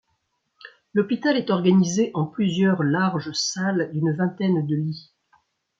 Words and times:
L'hôpital 0.95 1.37
est 1.37 1.51
organisé 1.51 2.09
en 2.15 2.25
plusieurs 2.25 2.81
larges 2.81 3.33
salles 3.33 3.91
d'une 3.93 4.11
vingtaine 4.15 4.65
de 4.65 4.75
lits. 4.75 5.13